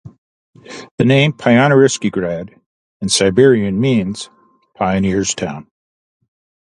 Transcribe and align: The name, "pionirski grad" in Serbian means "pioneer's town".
The 0.97 1.05
name, 1.05 1.33
"pionirski 1.33 2.11
grad" 2.11 2.49
in 3.01 3.09
Serbian 3.09 3.79
means 3.79 4.31
"pioneer's 4.75 5.35
town". 5.35 5.67